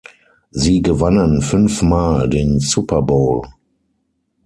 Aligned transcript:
Sie 0.49 0.81
gewannen 0.81 1.43
fünfmal 1.43 2.27
den 2.27 2.59
Super 2.59 3.03
Bowl. 3.03 3.43